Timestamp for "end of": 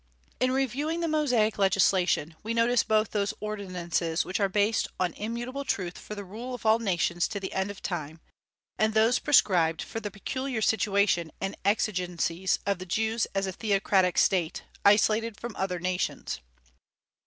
7.53-7.83